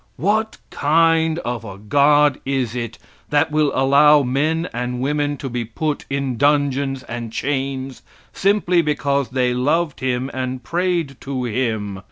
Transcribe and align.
What 0.17 0.57
kind 0.71 1.37
of 1.45 1.63
a 1.63 1.77
God 1.77 2.39
is 2.43 2.75
it 2.75 2.97
that 3.29 3.51
will 3.51 3.71
allow 3.75 4.23
men 4.23 4.67
and 4.73 4.99
women 4.99 5.37
to 5.37 5.47
be 5.47 5.63
put 5.63 6.05
in 6.09 6.37
dungeons 6.37 7.03
and 7.03 7.31
chains 7.31 8.01
simply 8.33 8.81
because 8.81 9.29
they 9.29 9.53
loved 9.53 9.99
Him 9.99 10.31
and 10.33 10.63
prayed 10.63 11.17
to 11.21 11.43
Him? 11.43 11.99